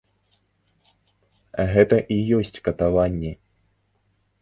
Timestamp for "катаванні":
2.69-3.33